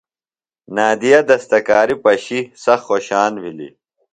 نادیہ 0.75 1.19
دستکاری 1.27 1.95
پشی 2.03 2.39
سخت 2.63 2.83
خوشان 2.87 3.31
بِھلیۡ۔ 3.41 3.73